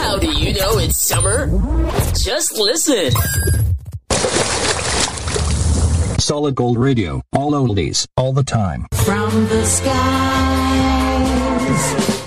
[0.00, 1.46] How do you know it's summer?
[2.14, 3.12] Just listen.
[6.18, 7.20] Solid Gold Radio.
[7.36, 8.06] All oldies.
[8.16, 8.86] All the time.
[8.94, 9.94] From the skies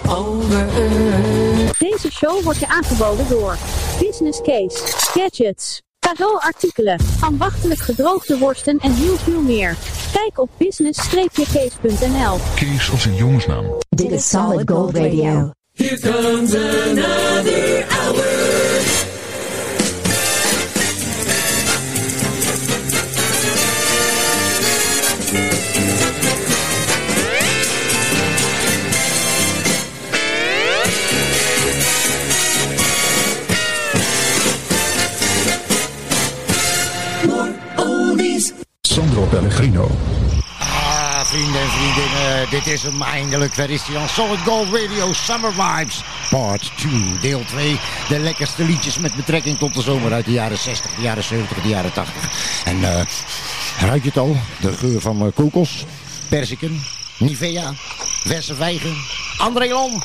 [0.07, 1.79] over Earth.
[1.79, 3.57] Deze show wordt je aangeboden door
[3.99, 9.77] Business Case, Gadgets, cadeauartikelen, ambachtelijk gedroogde worsten en heel veel meer.
[10.11, 12.37] Kijk op business-case.nl.
[12.55, 13.65] Kees als een jongensnaam.
[13.89, 15.51] Dit is Solid Gold Radio.
[15.75, 18.43] Here comes another hour.
[38.85, 39.89] Sandro Pellegrino.
[41.33, 43.55] Vrienden en vriendinnen, dit is hem eindelijk.
[43.55, 44.07] Daar is hij.
[44.07, 47.79] Solid Gold Radio Summer Vibes, part 2, deel 2.
[48.09, 51.61] De lekkerste liedjes met betrekking tot de zomer uit de jaren 60, de jaren 70,
[51.61, 52.63] de jaren 80.
[52.65, 53.05] En eh
[53.79, 54.37] ruik je het al?
[54.59, 55.85] De geur van eh, kokos,
[56.27, 56.83] perziken,
[57.17, 57.73] Nivea,
[58.23, 58.95] verse vijgen,
[59.37, 60.01] André Lon.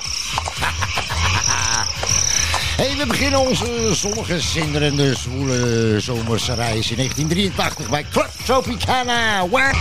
[2.76, 9.48] Hey, we beginnen onze zonnige, zinderende, zwoele zomerse reis in 1983 bij Club Tropicana.
[9.48, 9.76] Waar...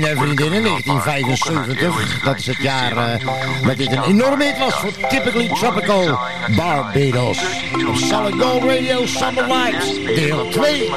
[0.00, 2.22] vrienden en vriendinnen, 1975.
[2.22, 6.18] Dat is het jaar uh, dat dit een enorme hit was voor Typically Tropical
[6.56, 7.38] Barbados.
[7.94, 10.90] Solid Gold Radio Summer Vibes, deel 2.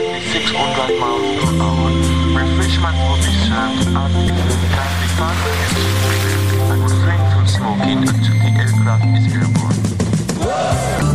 [2.33, 4.09] Refreshment will be served at
[5.17, 5.81] five minutes
[6.69, 11.12] and refrain from smoking until the aircraft is airborne.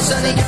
[0.00, 0.47] sunny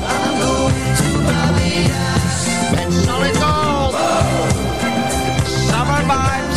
[0.08, 2.40] I'm going to Barbados.
[2.72, 3.94] Met Solid Gold.
[5.68, 6.56] Summer vibes.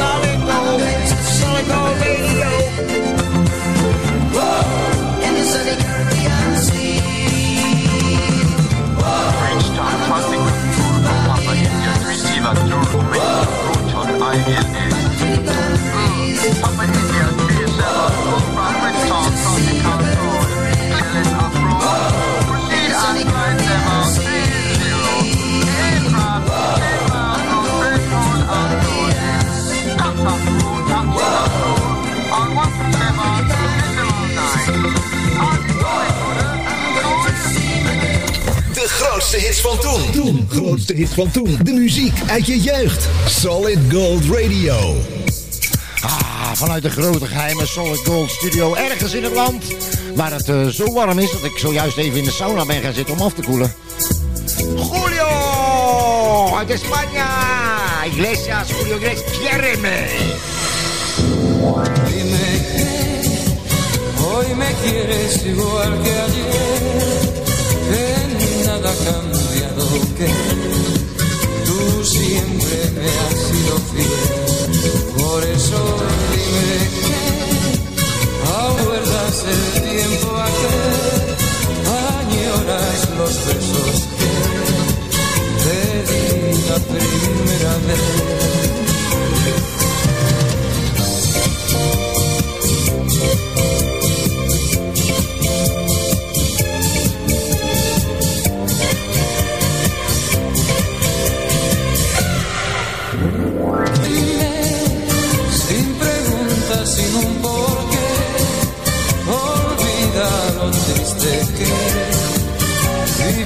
[0.00, 0.80] Solid Gold.
[1.38, 2.50] Solid Gold Radio.
[5.26, 6.21] In the sunny Caribbean
[15.72, 16.81] receive a
[39.32, 40.10] grootste hits van toen.
[40.10, 41.58] Toen, grootste hits van toen.
[41.62, 43.08] De muziek uit je jeugd.
[43.26, 44.96] Solid Gold Radio.
[46.00, 49.64] Ah, vanuit de grote geheime Solid Gold Studio ergens in het land.
[50.14, 52.92] Waar het eh, zo warm is dat ik zojuist even in de sauna ben gaan
[52.92, 53.74] zitten om af te koelen.
[54.76, 56.56] Julio!
[56.56, 57.28] Uit España!
[58.06, 60.06] Iglesias, Julio Iglesias, quiéreme!
[62.06, 67.31] Dime que hoy me quieres igual que ayer,
[69.04, 69.84] cambiado,
[70.16, 70.28] que
[71.66, 74.62] tú siempre me has sido fiel.
[75.16, 75.80] Por eso
[76.32, 76.74] dime
[77.06, 77.22] que
[78.50, 81.36] aguardas el tiempo aquel,
[82.20, 84.32] añoras los besos que
[85.62, 86.24] te di
[86.68, 88.31] la primera vez.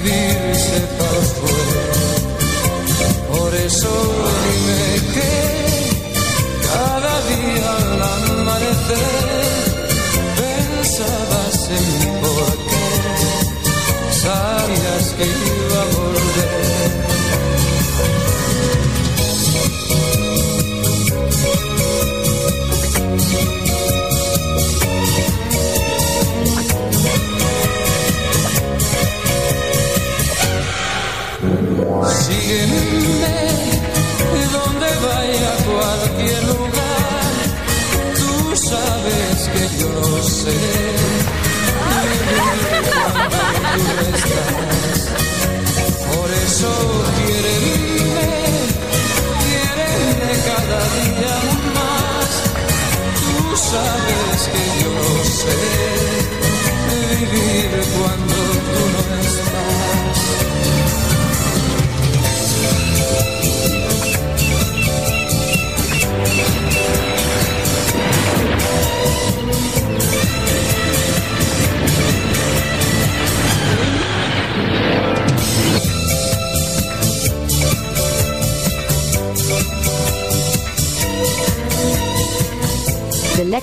[0.06, 0.45] Vivir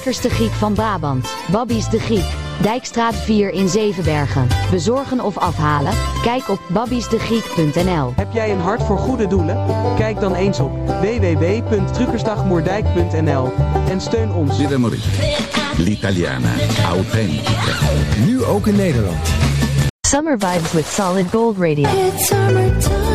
[0.04, 2.26] Dekkers de Griek van Brabant, Babbies de Griek,
[2.62, 4.48] Dijkstraat 4 in Zevenbergen.
[4.72, 5.94] Bezorgen of afhalen?
[6.22, 9.66] Kijk op babbiesdegriek.nl Heb jij een hart voor goede doelen?
[9.96, 13.52] Kijk dan eens op www.truckersdagmoerdijk.nl
[13.90, 14.56] en steun ons.
[14.56, 14.90] Villa
[15.78, 16.54] L'Italiana.
[16.86, 17.78] Authentica.
[18.26, 19.30] Nu ook in Nederland.
[20.08, 21.90] Summer vibes with solid gold radio.
[21.90, 23.13] It's summertime.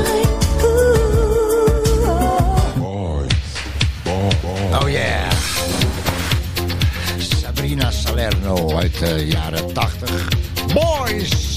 [8.56, 10.28] uit de jaren 80.
[10.74, 11.47] Boys!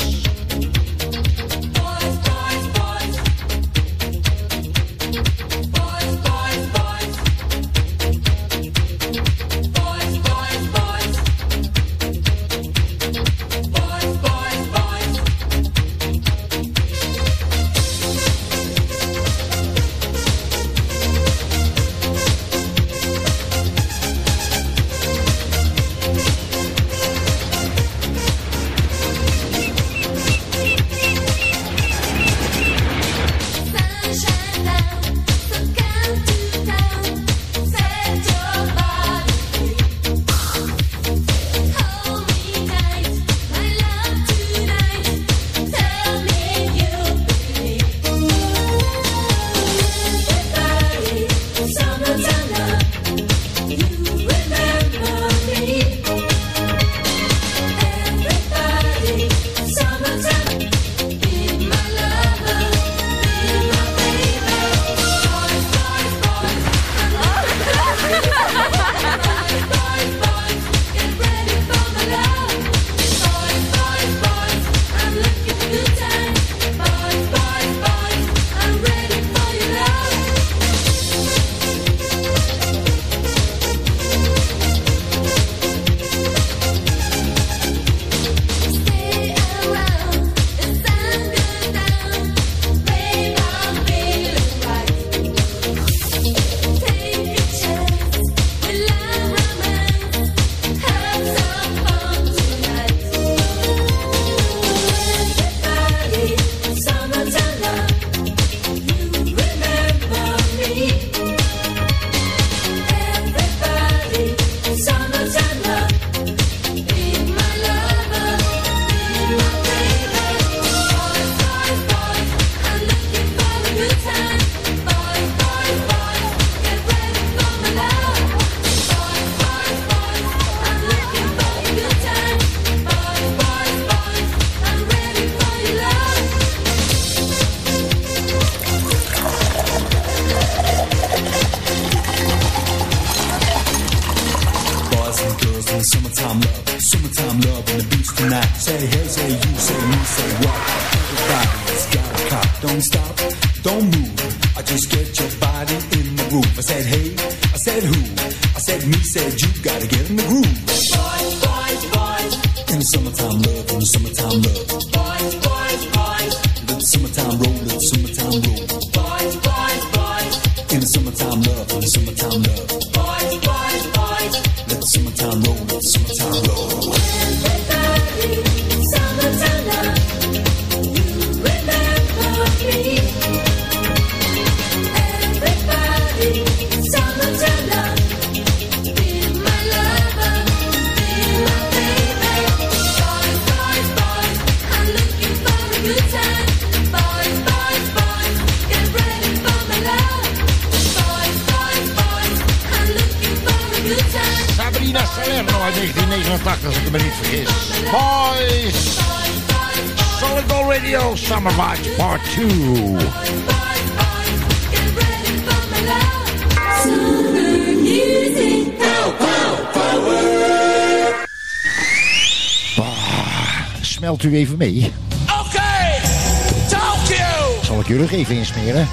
[228.22, 228.88] even insmeren.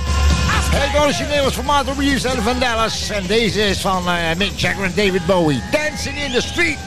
[0.70, 3.10] Het origineel was van Martin Reeves en van Dallas.
[3.10, 5.62] En deze is van uh, Mick Jagger en David Bowie.
[5.70, 6.78] Dancing in the Street.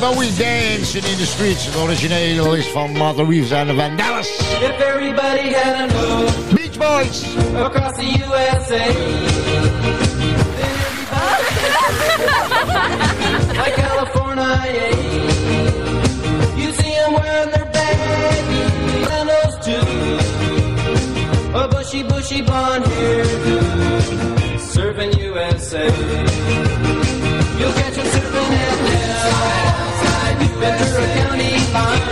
[0.00, 1.66] Bowie dancing in the streets.
[1.66, 4.28] Het origineel is van Martha Reeves en de Vandellas.
[4.28, 6.54] If everybody had a move.
[6.54, 7.24] Beach Boys.
[7.54, 8.86] Across the USA.
[13.56, 14.96] like California, yeah.
[16.56, 18.62] You see them wearing their baggy
[19.04, 19.86] flannels too.
[21.54, 23.60] A bushy, bushy blonde hairdo.
[24.60, 25.84] Serving USA.
[27.58, 28.29] You'll catch them
[30.80, 32.09] Ventura County Farm.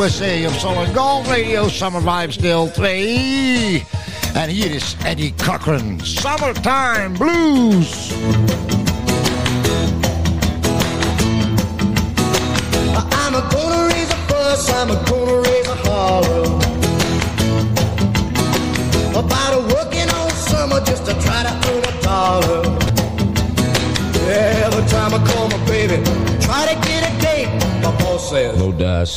[0.00, 3.84] USA op Solid Gold Radio Summer Vibes deel 2.
[4.34, 8.10] En hier is Eddie Cochran, Summertime Blues.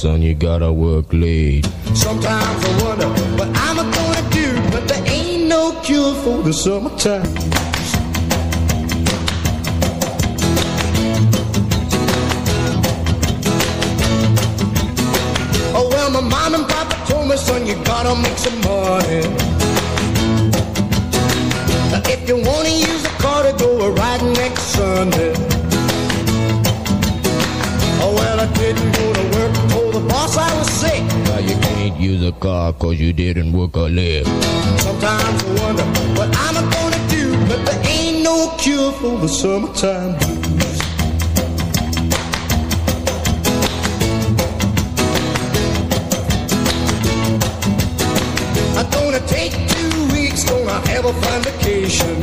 [0.04, 1.66] Son, you gotta work late.
[1.94, 7.24] sometimes I wonder what I'm gonna do But there ain't no cure for the summertime
[15.74, 19.53] Oh well, my mom and papa told me, son, you gotta make some money.
[32.24, 34.26] A car cause you didn't work a lick.
[34.78, 35.84] Sometimes I wonder
[36.18, 40.80] what I'm gonna do, but there ain't no cure for the summertime blues.
[48.78, 52.18] I'm gonna take two weeks, gonna have a fun vacation.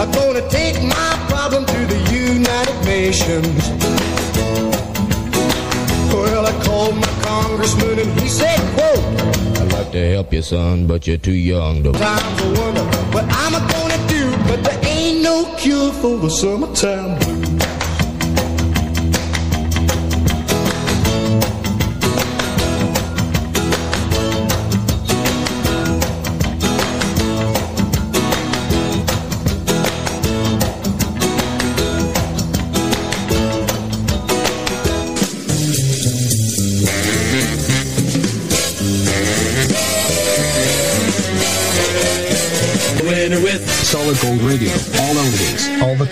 [0.00, 3.81] I'm gonna take my problem to the United Nations.
[7.62, 8.98] Congressman and he said, quote,
[9.58, 11.92] I'd like to help you, son, but you're too young to.
[11.92, 12.82] Times I wonder
[13.14, 17.18] what I'm gonna do, but there ain't no cure for the summertime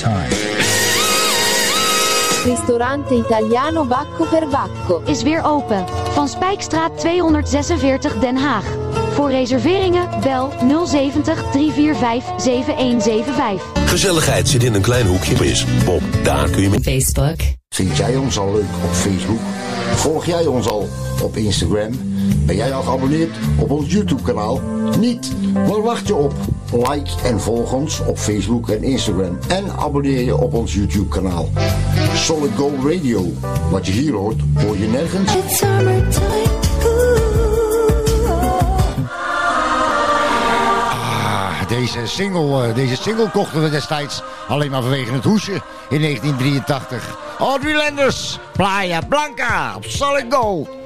[0.00, 0.28] time.
[2.44, 5.02] Ristorante Italiano Bacco per Bacco.
[5.06, 5.84] Is weer open.
[6.12, 8.64] Van Spijkstraat 246 Den Haag.
[9.12, 10.52] Voor reserveringen bel
[10.86, 13.88] 070 345 7175.
[13.88, 15.34] Gezelligheid zit in een klein hoekje.
[15.34, 16.80] Is Bob, daar kun je mee.
[16.80, 17.59] Facebook.
[17.74, 19.38] Vind jij ons al leuk op Facebook?
[19.94, 20.88] Volg jij ons al
[21.22, 21.90] op Instagram?
[22.46, 24.60] Ben jij al geabonneerd op ons YouTube kanaal?
[24.98, 25.32] Niet?
[25.52, 26.32] Waar wacht je op?
[26.72, 29.38] Like en volg ons op Facebook en Instagram.
[29.48, 31.48] En abonneer je op ons YouTube kanaal.
[32.14, 33.26] Solid Gold Radio.
[33.70, 35.32] Wat je hier hoort, hoor je nergens.
[41.08, 46.00] Ah, deze single, eh, deze single kochten we destijds alleen maar vanwege het hoesje in
[46.00, 47.29] 1983.
[47.40, 50.79] Audrey Landers, Playa Blanca Solid Gold.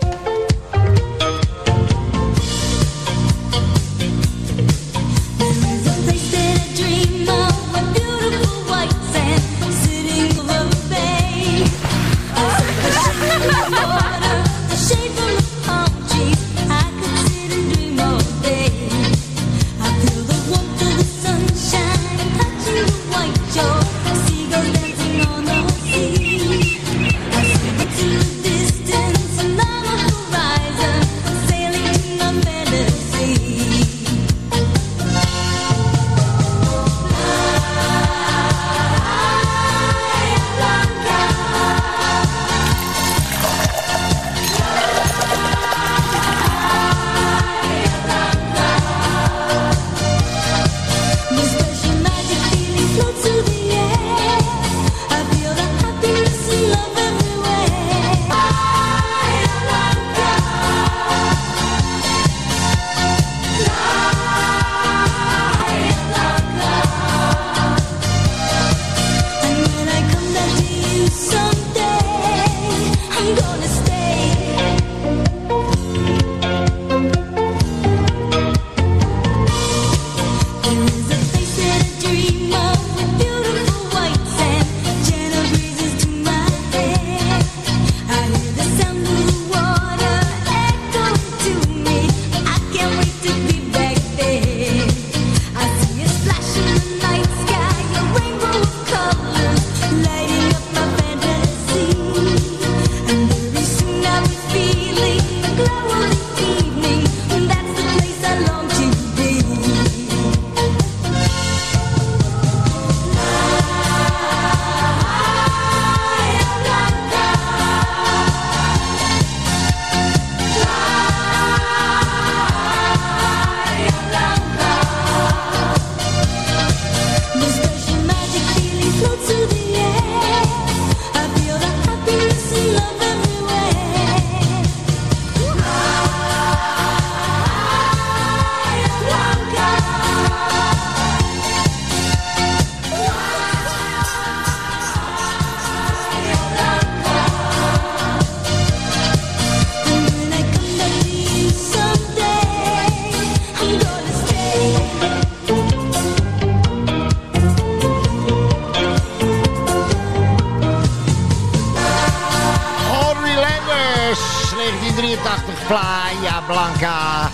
[164.50, 165.66] 1983.
[165.66, 167.30] Playa Blanca.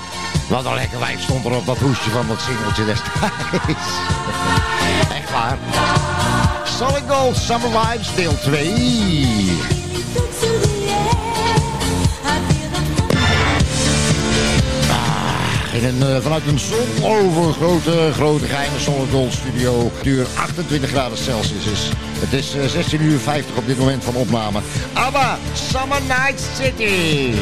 [0.48, 3.88] Wat een lekker wijf stond er op dat hoesje van dat singeltje destijds.
[5.18, 5.58] Echt waar.
[6.64, 9.79] Solid Gold Summer Vibes deel 2.
[15.82, 18.78] Een, eh, vanuit een zonovergrote, grote geheime
[19.10, 19.92] Gold studio.
[20.02, 21.90] Duur 28 graden Celsius is.
[22.18, 24.60] Het is eh, 16 uur 50 op dit moment van opname.
[24.92, 27.34] ABBA, Summer Night City.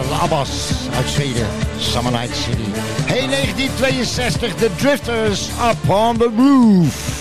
[0.00, 1.46] Abbas uit Zweden,
[1.78, 2.70] Summer Night City.
[3.06, 7.13] Hey 1962, The Drifters Up on the Roof.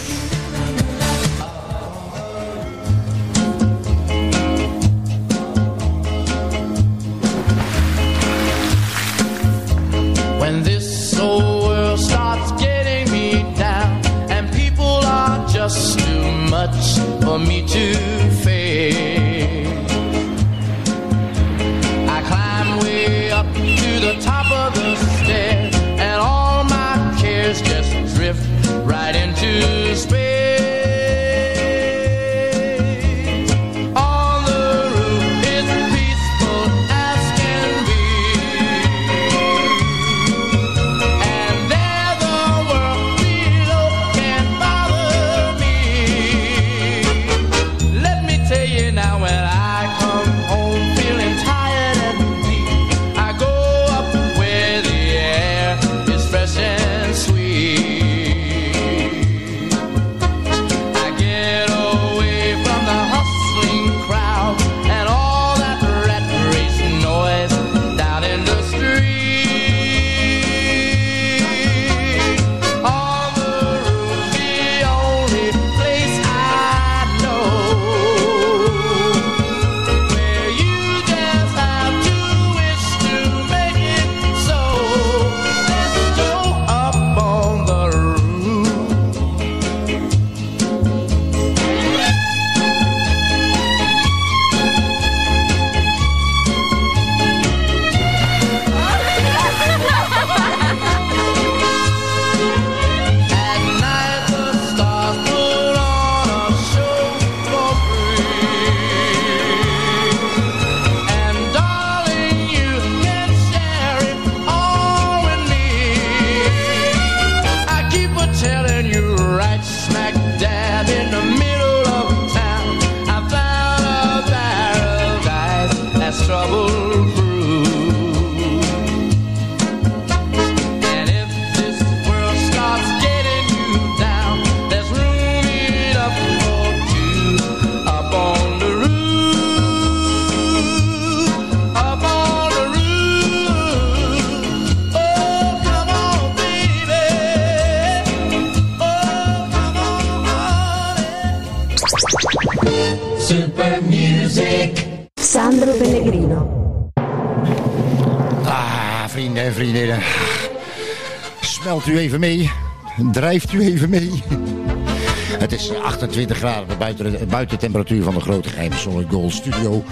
[163.33, 164.11] Drijft u even mee.
[165.43, 169.83] Het is 28 graden buiten de buitentemperatuur van de grote geheime Solid Gold Studio.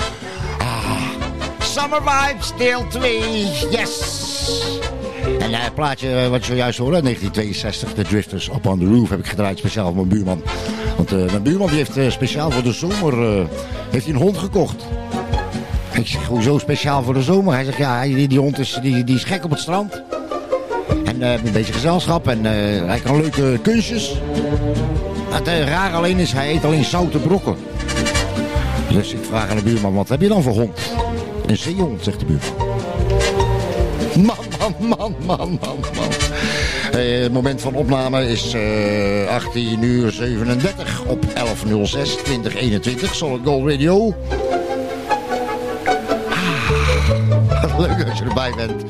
[0.60, 1.02] Ah,
[1.62, 3.20] Summer Vibes deel 2.
[3.72, 4.20] Yes!
[5.40, 9.20] En het plaatje wat je zojuist hoorde, 1962, The Drifters Up on the Roof, heb
[9.20, 10.44] ik gedraaid speciaal voor mijn buurman.
[10.98, 13.46] Want eh, mijn buurman die heeft eh, speciaal voor de zomer eh,
[13.90, 14.86] heeft een hond gekocht.
[15.92, 17.54] Ik zeg, hoezo speciaal voor de zomer?
[17.54, 20.01] Hij zegt, ja, die, die hond is, die, die is gek op het strand.
[21.22, 24.14] Eh, een beetje gezelschap en eh, hij kan leuke kunstjes.
[25.30, 27.56] Het eh, raar alleen is, hij eet alleen zoute brokken.
[28.90, 30.80] Dus ik vraag aan de buurman, wat heb je dan voor hond?
[31.46, 32.68] Een zeehond, zegt de buurman.
[34.16, 36.10] Man, man, man, man, man, man.
[36.92, 43.16] Het moment van opname is eh 18 uur 37 op 1106 2021.
[43.16, 44.16] Solid Gold Radio.
[47.50, 48.84] Ah, leuk als je erbij bent.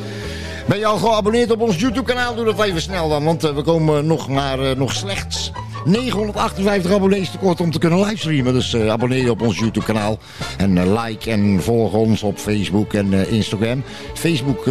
[0.72, 2.36] Ben je al geabonneerd op ons YouTube kanaal?
[2.36, 5.52] Doe dat even snel dan, want eh, we komen nog maar eh, nog slechts
[5.86, 8.54] 958 abonnees tekort om te kunnen livestreamen.
[8.54, 10.18] Dus eh, abonneer je op ons YouTube kanaal.
[10.58, 13.84] En like en volg ons op Facebook en Instagram.
[14.14, 14.66] Facebook,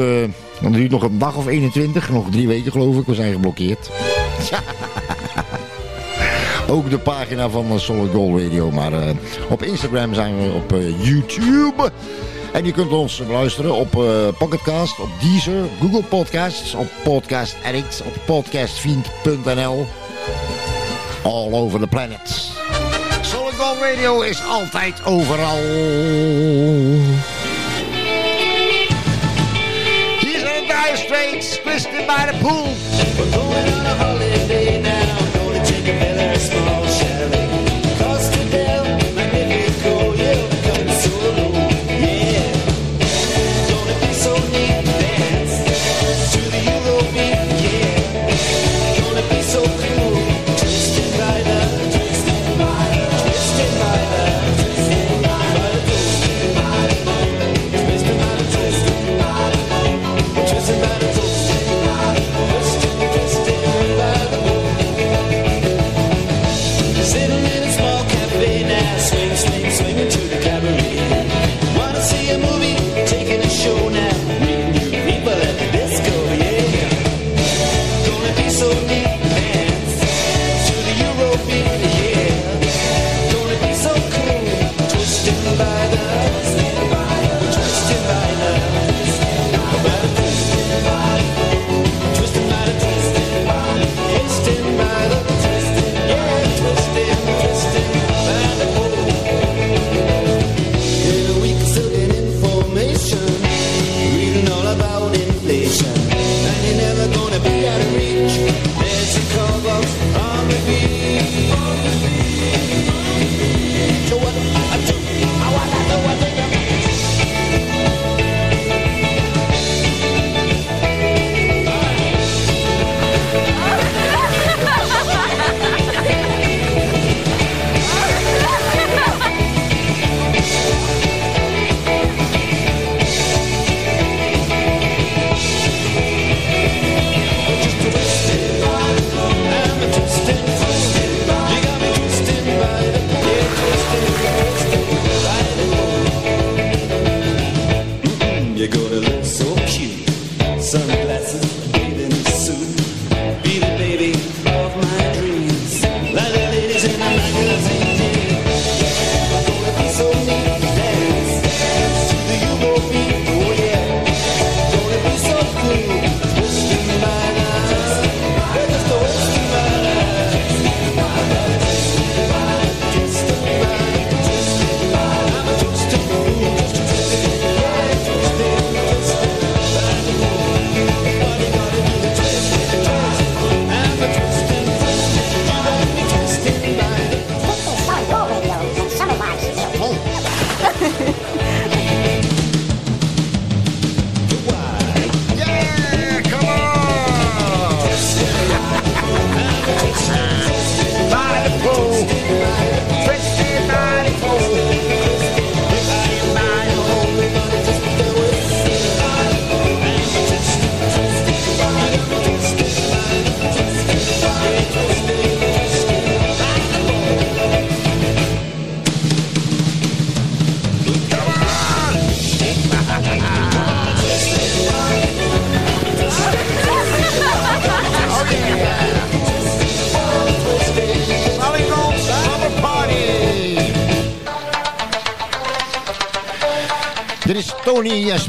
[0.60, 3.06] dat duurt nog een dag of 21, nog drie weken geloof ik.
[3.06, 3.88] We zijn geblokkeerd.
[6.68, 8.70] Ook de pagina van Solid Gold Radio.
[8.70, 8.92] Maar
[9.48, 11.90] op Instagram zijn we op YouTube.
[12.52, 18.02] En je kunt ons beluisteren op eh Pocketcast, op Deezer, Google Podcasts, op Podcast Addict,
[18.06, 19.86] op podcastfiend.nl.
[21.22, 22.50] All over the planet.
[23.20, 25.56] Solid Radio is altijd overal.
[30.20, 32.68] Hier zijn de Dire Straits, twisted by the pool.
[33.16, 34.89] We're going on a holiday now.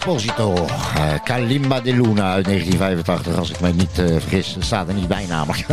[0.01, 0.53] Esposito,
[0.95, 4.55] eh, Kalimba de Luna uit 1985, als ik mij niet eh, vergis.
[4.59, 5.65] Staat er niet bij namelijk.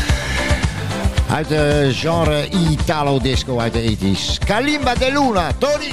[1.36, 4.38] uit de genre Italo Disco uit de 80s.
[4.46, 5.92] Kalimba de Luna, Tony.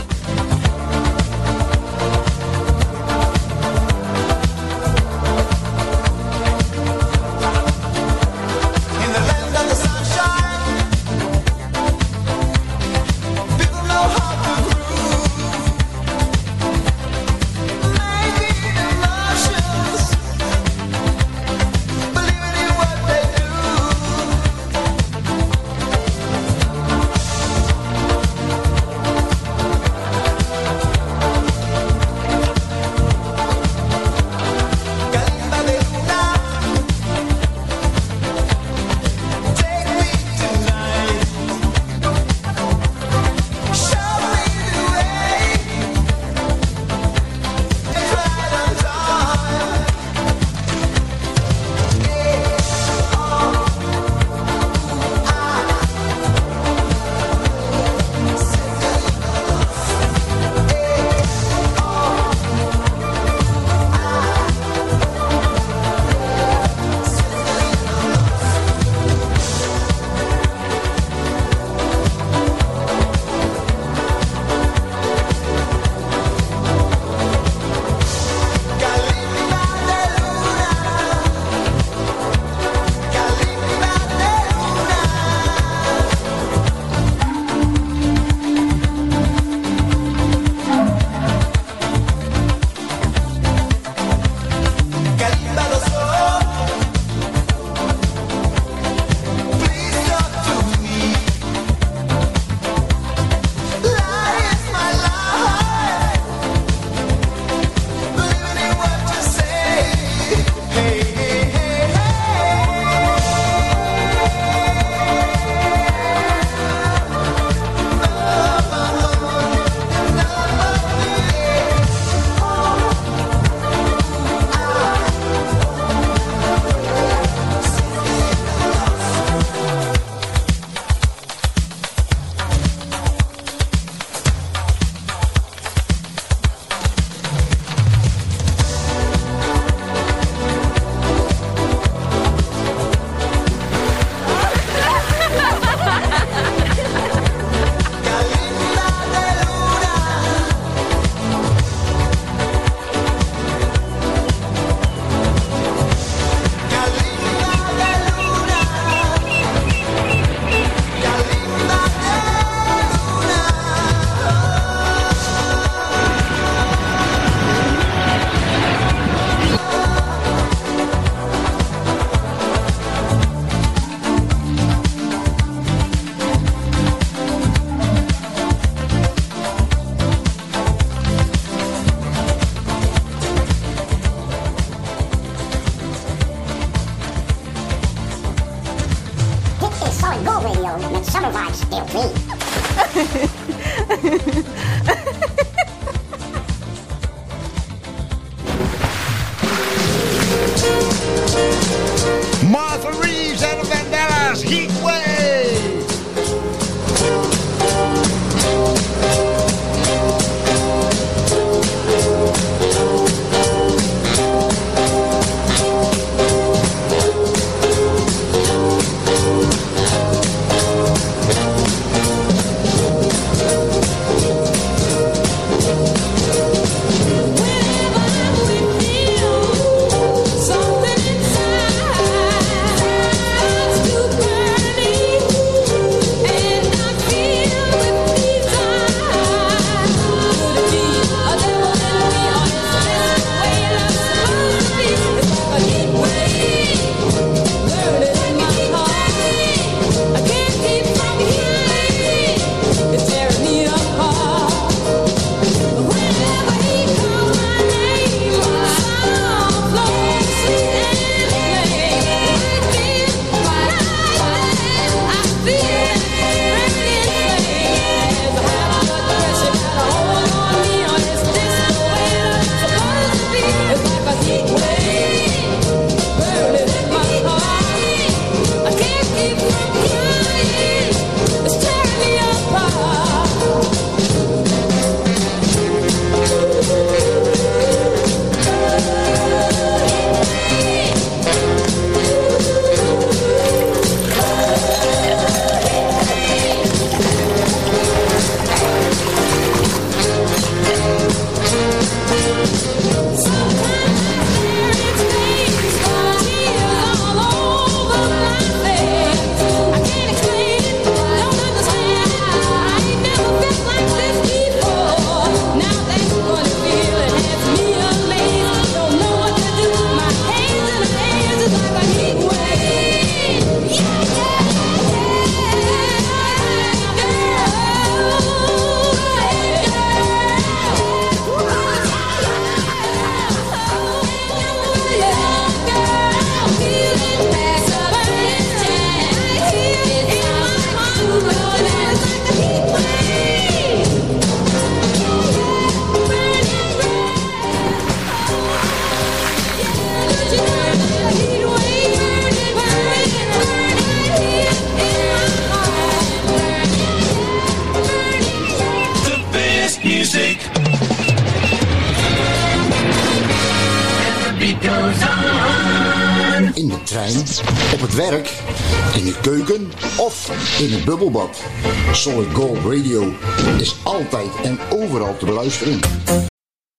[370.59, 371.43] In het bubbelbad.
[371.91, 373.13] Solid Gold Radio
[373.57, 375.79] is altijd en overal te beluisteren.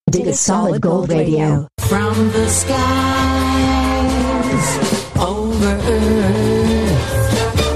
[0.05, 1.66] Dit is Solid Gold Radio.
[1.83, 2.76] From the skies
[5.26, 7.18] over earth.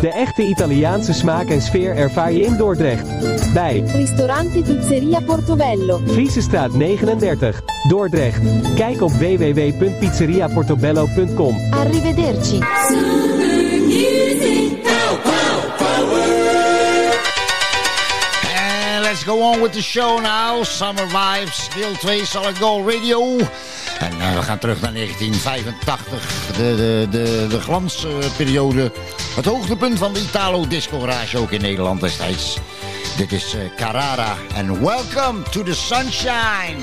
[0.00, 3.06] De echte Italiaanse smaak en sfeer ervaar je in Dordrecht.
[3.52, 6.00] Bij Ristorante Pizzeria Portobello.
[6.06, 8.40] Vriesestraat 39, Dordrecht.
[8.74, 11.56] Kijk op www.pizzeriaportobello.com.
[11.70, 12.58] Arrivederci.
[19.24, 20.62] Go on with the show now.
[20.62, 23.38] Summer Vibes, deel 2, Solid Gold Radio.
[23.98, 26.46] En eh, we gaan terug naar 1985.
[26.46, 28.92] De, de, de, de glansperiode.
[29.36, 32.58] Het hoogtepunt van de Italo Disco Garage ook in Nederland destijds.
[33.16, 34.36] Dit is eh, Carrara.
[34.54, 36.76] En welcome to the sunshine.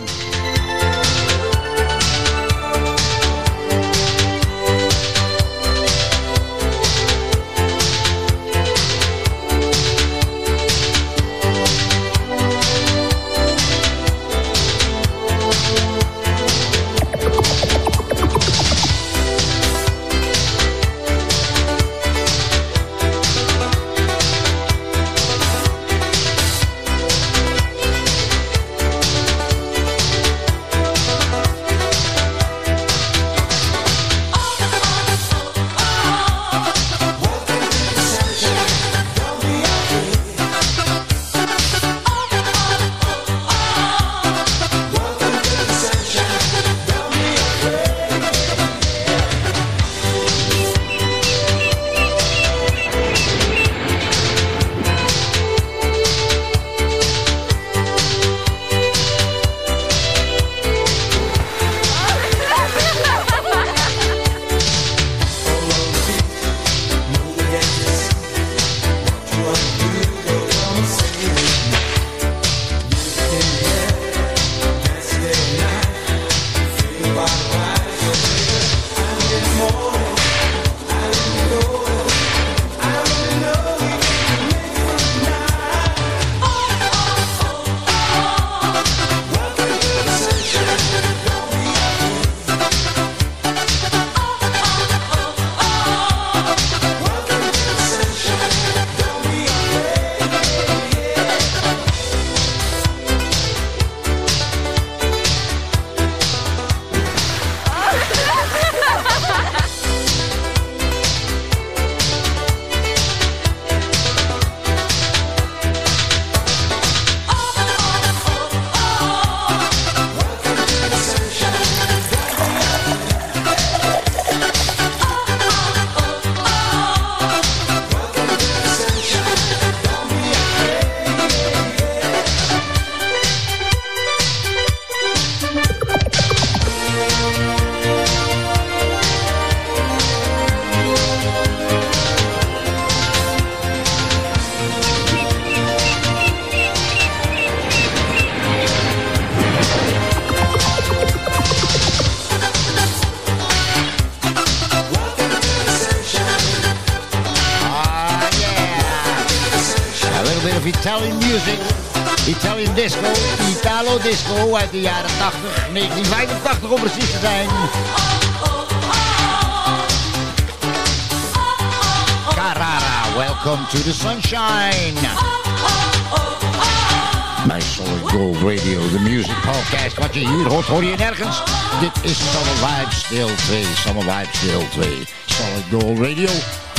[183.12, 183.64] Deel 2.
[183.76, 185.08] Summer Vibes deel 2.
[185.26, 186.30] Solid Gold Radio.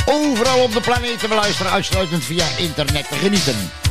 [0.05, 3.82] Overal op de planeet te beluisteren, uitsluitend via internet te genieten.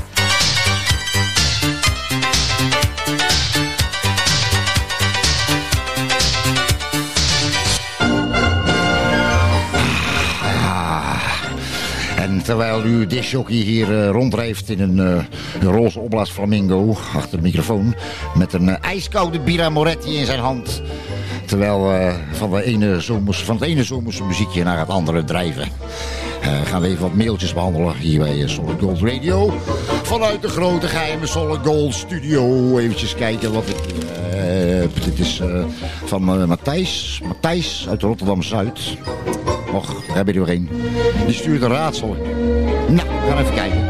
[12.52, 17.94] Terwijl u disjockey hier eh, rondrijft in een eh, roze opblaas flamingo achter de microfoon...
[18.34, 20.82] met een eh, ijskoude Bira Moretti in zijn hand...
[21.46, 25.68] terwijl van, de ene zomers, van het ene zomerse muziekje naar het andere drijven...
[26.64, 29.52] gaan we even wat mailtjes behandelen hier bij Solid Gold Radio.
[30.02, 32.78] Vanuit de grote geheime Solid Gold studio.
[32.78, 33.76] Eventjes kijken wat ik.
[35.04, 35.42] Dit is
[36.04, 37.20] van Matthijs.
[37.24, 38.96] Matthijs uit Rotterdam-Zuid.
[39.72, 40.68] Och, daar heb je een.
[41.26, 42.16] Die stuurt een raadsel.
[42.88, 43.84] Nou, we gaan even kijken.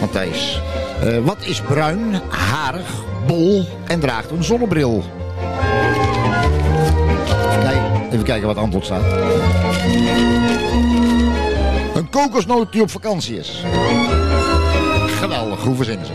[0.00, 0.60] Matthijs.
[1.02, 5.04] eh, wat is bruin, harig, bol en draagt een zonnebril?
[7.62, 9.02] Even Even kijken wat antwoord staat.
[11.94, 13.64] Een kokosnoot die op vakantie is.
[15.20, 16.12] Geweldig, hoe verzinnen ze?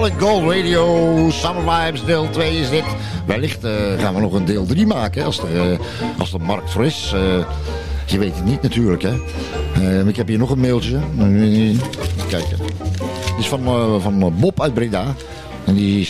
[0.00, 2.84] Solid Gold Radio, Summer Vibes, deel 2 is dit.
[3.26, 5.78] Wellicht eh, gaan we nog een deel 3 maken, als er, eh,
[6.18, 7.12] als markt voor is.
[7.14, 7.44] Eh,
[8.06, 9.14] je weet het niet natuurlijk, hè.
[10.08, 10.98] Ik heb hier nog een mailtje.
[12.28, 12.58] Kijken.
[12.98, 15.14] Het is van, van Bob uit Breda.
[15.64, 16.08] En die,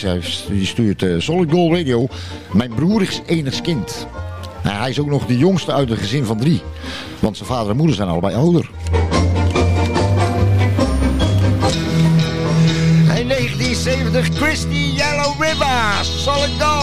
[0.61, 2.07] stuurt Solid Gold Radio.
[2.51, 4.07] Mijn broer is enigskind.
[4.63, 6.61] Nou, hij is ook nog de jongste uit een gezin van drie.
[7.19, 8.69] Want zijn vader en moeder zijn allebei ouder.
[16.21, 16.80] Solid Gold.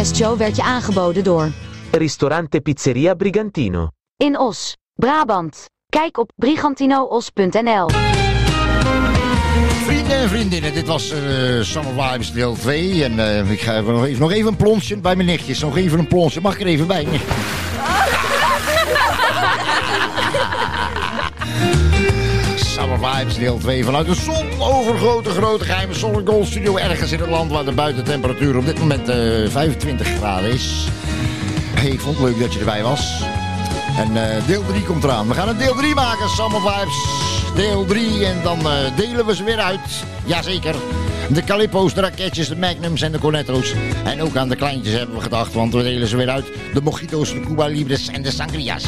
[0.00, 1.52] Deze podcastshow werd je aangeboden door
[1.90, 3.88] Ristorante Pizzeria Brigantino.
[4.16, 5.70] In Os, Brabant.
[5.88, 7.88] Kijk op brigantinoos.nl.
[9.84, 11.20] Vrienden en vriendinnen, dit was eh,
[11.60, 13.04] Summer Vibes deel 2.
[13.04, 15.60] En eh, ik ga even nog, even, nog even een plonsje bij mijn nichtjes.
[15.60, 16.40] Nog even een plonsje.
[16.40, 17.06] Mag ik er even bij?
[22.80, 26.76] Summer Vibes deel 2 vanuit de zon overgrote grote geheime Solid Gold Studio.
[26.76, 29.16] Ergens in het land waar de buitentemperatuur op dit moment eh,
[29.48, 30.86] 25 graden is.
[31.74, 33.22] Hey, ik vond het leuk dat je erbij was.
[33.96, 35.28] En eh, deel 3 komt eraan.
[35.28, 37.04] We gaan een deel 3 maken, Summer Vibes.
[37.54, 40.04] Deel 3 en dan eh, delen we ze weer uit.
[40.24, 40.74] Jazeker.
[41.28, 43.74] De Calippo's, de raketjes, de Magnums en de Cornetto's.
[44.04, 46.46] En ook aan de kleintjes hebben we gedacht, want we delen ze weer uit.
[46.74, 48.84] De Mojito's, de Cuba Libres en de Sangrias.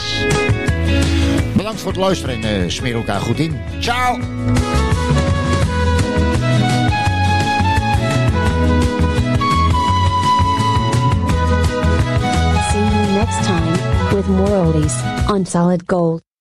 [1.56, 3.60] Bedankt voor het luisteren en eh, smeer elkaar goed in.
[3.78, 4.18] Ciao!
[12.70, 14.94] See you next time with more oldies
[15.28, 16.31] on Solid Gold.